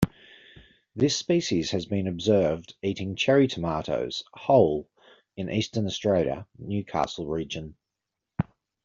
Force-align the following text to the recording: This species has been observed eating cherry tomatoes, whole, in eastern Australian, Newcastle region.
This 0.95 1.15
species 1.15 1.69
has 1.69 1.85
been 1.85 2.07
observed 2.07 2.73
eating 2.81 3.15
cherry 3.15 3.47
tomatoes, 3.47 4.23
whole, 4.33 4.89
in 5.37 5.51
eastern 5.51 5.85
Australian, 5.85 6.45
Newcastle 6.57 7.27
region. 7.27 7.75